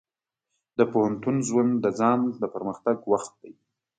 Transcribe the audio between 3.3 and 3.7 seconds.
دی.